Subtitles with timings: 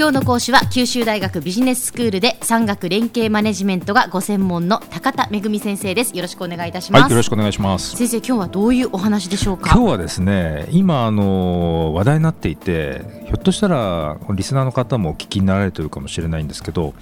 [0.00, 6.16] 今日の講師は九州大学ビジネススクールで産学連携マネジメントがご専門の高田恵先生です。
[6.16, 7.98] よろしくお願いいたします、はい、よろしくお願いします。
[7.98, 9.72] 先生今日はどういうお話でしょうか？
[9.74, 16.94] 今日はですね今あの話題になっていてひょっとしたらリスナーの方もお聞きになられてるかもしれないんですけど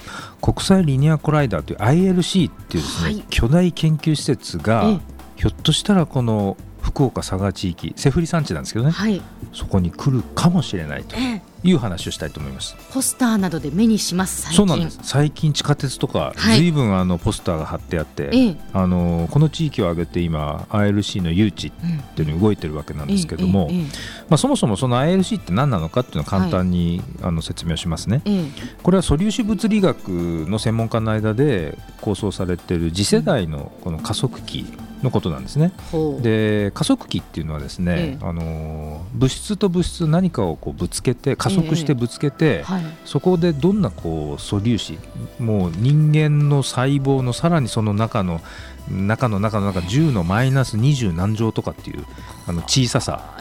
[0.43, 4.99] 国際リニアコライダーという ILC っていうですね、はい、巨大研究施設が
[5.37, 9.21] ひょっとしたらこの福岡佐賀地域セフリ産地なんですけどね、はい、
[9.53, 11.17] そこに来るかもしれないと
[11.65, 12.77] いう話をしたいと思います。
[12.93, 14.99] ポスターなどで目にしますそうなんです。
[15.03, 16.73] 最近地下鉄とかずい。
[16.73, 21.75] ぶんあのポスターが貼ってあって、はい、あのこの地域を挙げて今 ILC の誘致っ
[22.15, 23.71] ていうのに動いてるわけなんですけども、
[24.29, 28.23] まあ、そもそもその ILC って何なのかっていうのを簡単に、はい、あの説明しますね、
[28.83, 30.09] これは素粒子物理学
[30.49, 34.67] の専門家の間で構想されている次世代のこの加速器
[35.03, 35.73] のことなんですね。
[36.21, 44.99] で加速器っていうのはですね、ええ、あの物質と物質何かをこうぶつけて加速してぶつけて、えはい、そこでどんなこう素粒子
[45.39, 48.41] もう人間の細胞のさらにその中の
[48.91, 52.05] 中の中の中10のマイナス20何乗とかっていう
[52.47, 53.35] あの小ささ。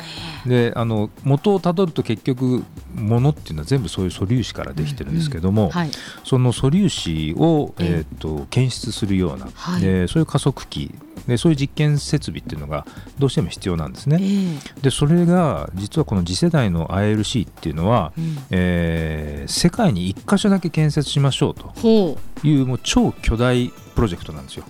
[0.46, 2.64] であの元をたどると結局
[2.96, 5.72] ものっていうのは全部そういう素粒子からできてるんですけども、うんうん。
[5.72, 5.92] はい、
[6.24, 10.94] その素粒子を、えーと、検出するような、はい、でそういう加速器。
[11.28, 12.86] でそういう実験設備っていうのが
[13.20, 14.18] どうしても必要なんですね。
[14.20, 22.18] えー、でそれが実はこの次世代の ILC っていうのは、うん、えー、世界に1箇所だけ建設しましょうと。
[22.44, 24.66] いうもう超巨大プロジェクトなんですよ。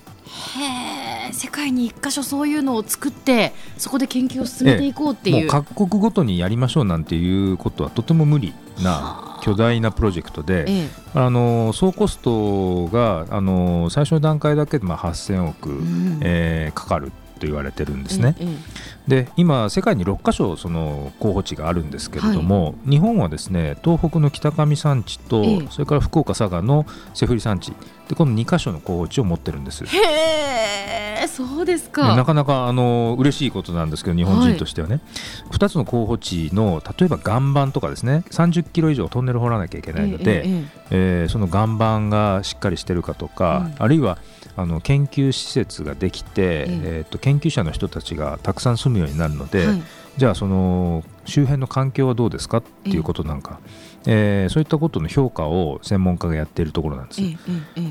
[0.59, 18.35] へ世界に1箇所そういうのを作ってそこで研究を進めていこうっていう,、各国ごとにやりましょうなんていうことはとても無理な巨大なプロジェクトで、ええ、あの総コストがあの最初の段階だけでまあ8000億、うん、えー、かかると言われてるんですね。
[18.41, 18.57] え
[19.07, 27.71] で今世界に6か所その候補地があるんですけれども、はい、日本はですね東北の北上山地と、それから福岡佐賀のセフリ山地。
[28.09, 29.85] でこの2か所の候補地を持ってるんです。
[29.85, 29.87] へ
[31.23, 35.01] えそうですか、なかなかあの嬉しいことなんですけど日本人としてはね、
[35.49, 38.23] はい、2つの候補地の例えば岩盤とかですね。
[38.29, 44.17] 30キロ以上トンネル掘らなきゃいけないので、ええー、その岩盤がしっかりしてるかとか、うん、あるいは
[44.55, 47.05] あの研究施設ができて、ええ。
[47.07, 49.83] ー、と研究者の人たちがたくさん住むようになるので、はい、
[50.17, 53.59] じゃあその周辺の環境はどうですかっていうことなんか、
[54.07, 54.47] ええ。
[54.47, 57.21] ー、そういったことの評価を専門家がやっているところなんです。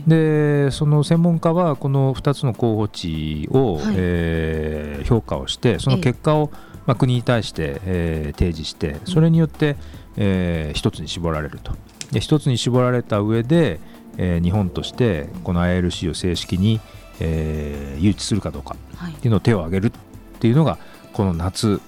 [0.06, 6.50] でその専門家はこの2つの候補地を、はい、えー、評価をしてその結果を、
[6.86, 9.76] まあ、国に対して、えー、提示してそれによって、
[10.16, 11.72] えー、1つに絞られると。
[12.10, 13.78] で1つに絞られた上で、
[14.16, 16.80] えー、日本としてこの ILC を正式に、
[17.20, 18.76] えー、誘致するかどうか
[19.10, 20.78] っていうのを手を挙げるっていうのが
[21.12, 21.80] この夏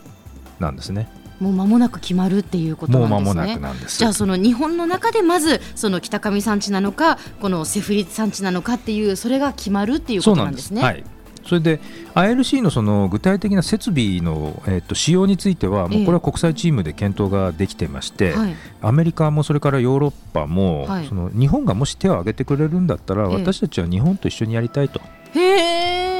[0.61, 1.09] なんですね。
[1.41, 3.61] もう間もなく決まるっていうことなんですね。
[3.87, 10.83] じゃあその日本の中でまずその北上産地なのかこのセフリ産地なのかっていうそれが決まるっていうことなんですね。
[10.83, 11.05] はい。
[11.49, 11.81] それで
[12.15, 18.35] ILC のその具体的な設備の、えー、と使用については、もうこれは国際チームで検討ができていまして、
[18.83, 25.01] アメリカもそれからヨーロッパも、その日本がもし手を挙げてくれるんだったら、私たちは日本と一緒にやりたいと。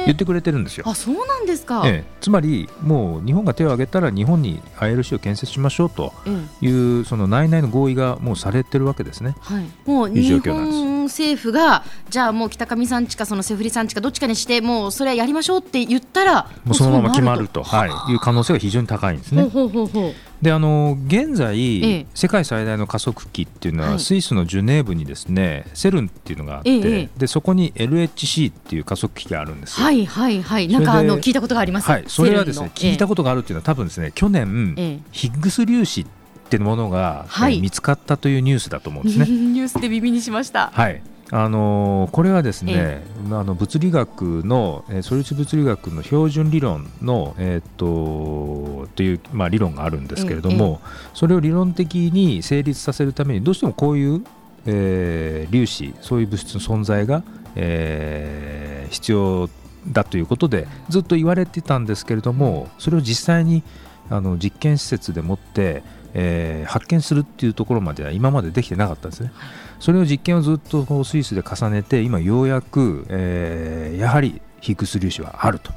[0.09, 0.83] 言ってくれてるんですよ。
[0.87, 6.13] あそうなんですか、ええ、つまりもう日本が手を挙げたら日本に ILC を建設しましょうと
[6.61, 9.35] いう、その内々の合意がもうされてるわけですね。
[9.39, 19.43] はい、もう日本政府がじゃあもう北上さんちかそのセフリさんちかどっちかにしてもうそれやりましょうって言ったらもうそのまま決まると、はい、いう可能性が非常に高いんですね。
[19.43, 30.67] ほうほうほうであの現在、ええ、世界最大の加速器っていうのは、はい、スイスのジュネーブにですねセルンっていうのがあって、え、でそこに LHC っていう加速器があるんですはいはいはい。
[30.69, 36.05] なんかあの聞いたことがあります、はい、それはですね聞いたことがあるっていうのは多分ですね去年、ヒッグス粒子っ
[36.49, 39.25] ていうものが、はい、見つかったというニュースだと思うんですね。
[39.29, 40.71] ニュースで耳にしました。
[40.73, 41.01] はい。
[41.31, 54.25] あのー、これはですね、ええ、あの物理学の、えー、素粒子物理学の標準理論の、えー、っとという、まあ、理論があるんですけれども、え、それを理論的に成立させるためにどうしてもこういう、
[54.65, 57.23] えー、粒子そういう物質の存在が、
[57.55, 59.49] えー、必要
[59.87, 63.63] だということでずっと言われてたんですけれどもそれを実際に
[64.09, 65.83] あの実験施設でもって、
[66.13, 69.31] えー、発見するっていうところまでは今までできてなかったんですね。
[69.79, 75.71] それを実験をずっとスイスで重ねて今ようやく、えー、やはりヒグス粒子はあると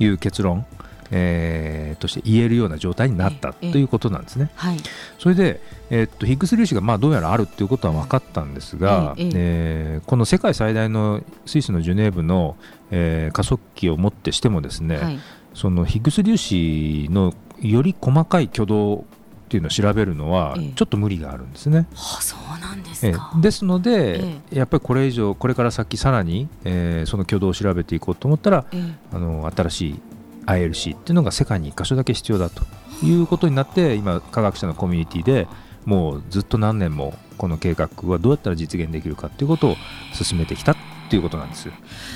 [0.00, 0.64] いう結論、うん、
[1.12, 4.50] えー、として言えるような状態になったということなんですね。
[4.56, 4.78] はい、
[5.18, 12.56] それで、えー、っとヒグス粒子がまあどうやらあるということは分かったんですが、ええー、この世界最大のスイスのジュネーブの、
[12.90, 15.18] えー、加速器をもってしてもですね、はい、
[15.54, 19.04] そのヒグス粒子のより細かい挙動
[19.46, 21.86] っていうのを調べるのはちょっと無理があるんですね。
[21.90, 28.64] ええ、はあ、そうなんですか、え、ですので、やっぱりこれ以上これから先さらに、えー、その挙動を調べていこうと思ったら、
[29.12, 30.00] あの新しい
[30.46, 32.64] ILC っていうのが世界に1箇所だけ必要だと
[33.04, 35.46] いうことになって今科学者のコミュニティで
[35.84, 39.76] もうずっと何年もこの計画はどうやったら実現できるかということを
[40.12, 40.76] 進めてきたっ
[41.08, 41.68] ていうことなんです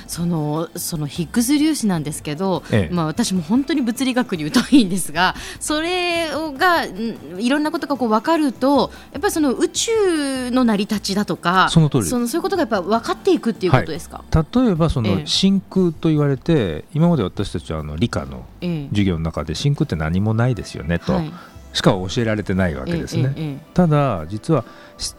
[0.07, 18.45] そのそのヒッグス粒子なんですけど、ええ、まあ、私も本当に物理学に疎いんですがそれがいろんなことがこう分かるとやっぱりその宇宙の成り立ちだとかその通りそのそういうことがやっぱ分かっていくっていうことですか、はい、例えばその真空と言われて、え、今まで私たちはあの理科の
[18.91, 21.13] 授業の中で真空って何もないですよねと。
[21.15, 21.33] はい
[21.72, 23.62] しか教えられてないわけですね。
[23.75, 24.64] ただ実は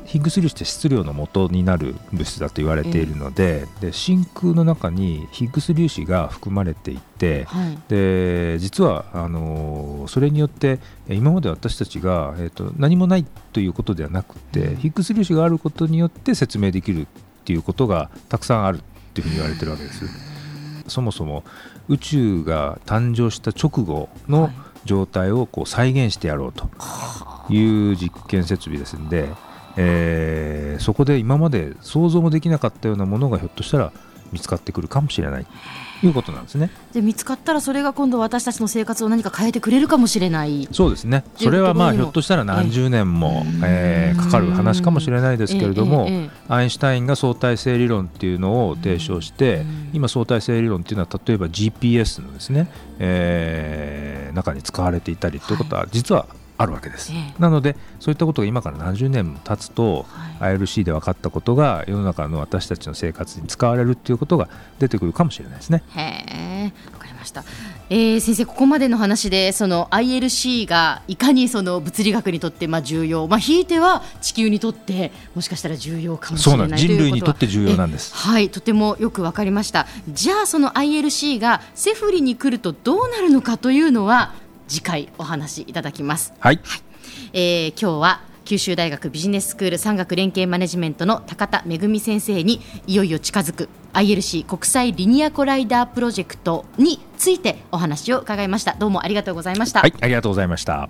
[0.06, 17.06] ヒッグス粒子って質量の元になる物質だと言われているので,、で真空の中にヒッグス粒子が含まれていて、はい、で実はあのそれによって今まで私たちが、えーと、何もないということではなくてヒッグス粒子があることによって説明できるっ
[17.46, 18.82] ていうことがたくさんあるっ
[19.14, 20.06] ていうふうに言われてるわけです。
[20.88, 21.44] そもそも
[21.88, 26.70] 宇宙が誕生した直後の、はい状態をこう再現してやろうと
[27.50, 29.30] いう実験設備ですんで、
[29.78, 33.94] えー、そこで今まで想像もできなかったようなものがひょっとしたら
[34.32, 35.46] 見つかってくるかもしれない。
[36.04, 36.72] いうことなんですね。
[36.94, 40.68] で見つかったらそれが今度私たちの生活を何か変えてくれるかもしれない。
[40.72, 41.24] そうですね。
[41.36, 46.08] それはまあひょっとしたら何十年も、えー、かかる話かもしれないですけれども、
[46.48, 49.64] アインシュタインが相対性理論っていうのを提唱して
[49.94, 52.68] 今相対性理論っていうのは例えば GPS のですね、
[53.00, 56.26] えー、中に使われていたりということは実は
[56.62, 60.06] あるわけです、ええ、なのでそういったことが今から何十年も経つと、
[60.40, 64.50] はい、ILC で分かったことが世の中の私たちの生活に使われるっていうことが
[64.80, 65.84] 出てくるかもしれないですね。
[65.96, 67.44] へわかりました、
[67.90, 78.14] えー、先生ここまでの話でその ILC がいかにその物理学にとってまあ重要、まあ、ひいては地球にとってもしかしたら重要かもしれない人類にとって重要なんです。
[78.16, 79.88] はいとてもよく分かりました。
[80.10, 84.34] じゃあその ILC がセフリに来るとどうなるのかというのは
[84.72, 86.34] 次回お話しいただきます。
[86.40, 86.82] はい、はい、
[87.34, 98.76] えー、今日は九州大学ビジネススクール産学連携マネジメントの高田恵先生にいよいよ近づく ILC 国際リニアコライダープロジェクトについてお話を伺いました。
[98.76, 99.82] どうもありがとうございました。
[99.82, 100.90] はいありがとうございました